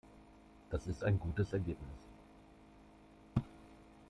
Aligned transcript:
Das 0.71 0.87
ist 0.87 1.03
ein 1.03 1.19
gutes 1.19 1.53
Ergebnis. 1.53 1.99